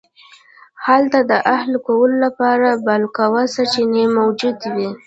[0.85, 4.89] هلته د اهلي کولو لپاره بالقوه سرچینې موجودې وې